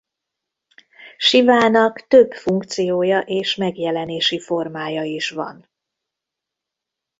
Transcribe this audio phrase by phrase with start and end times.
[1.17, 5.67] Sivának több funkciója és megjelenési formája is van.